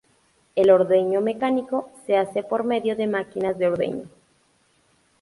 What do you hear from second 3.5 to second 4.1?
de ordeño.